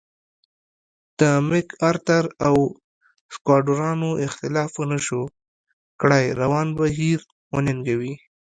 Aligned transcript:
د 1.19 1.21
مک 1.49 1.67
ارتر 1.89 2.23
او 2.47 2.55
سکواټورانو 3.33 4.09
اختلاف 4.27 4.71
ونشو 4.77 5.21
کړای 6.01 6.25
روان 6.41 6.67
بهیر 6.79 7.19
وننګوي. 7.53 8.13